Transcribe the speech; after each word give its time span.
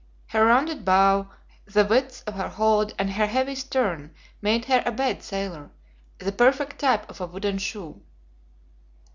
Her 0.29 0.43
rounded 0.45 0.83
bow, 0.83 1.29
the 1.67 1.85
width 1.85 2.23
of 2.25 2.33
her 2.33 2.47
hold, 2.49 2.91
and 2.97 3.07
her 3.11 3.27
heavy 3.27 3.53
stern, 3.53 4.15
made 4.41 4.65
her 4.65 4.81
a 4.83 4.91
bad 4.91 5.21
sailor, 5.21 5.69
the 6.17 6.31
perfect 6.31 6.79
type 6.79 7.07
of 7.07 7.21
a 7.21 7.27
wooden 7.27 7.59
shoe. 7.59 8.01